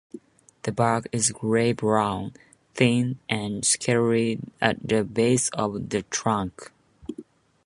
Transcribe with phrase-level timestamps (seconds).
[0.63, 2.33] The bark is grey-brown,
[2.73, 6.71] thin and scaly at the base of the trunk.